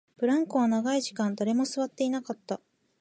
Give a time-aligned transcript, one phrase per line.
[0.17, 2.59] ブランコは長い時間、誰も座っていなかった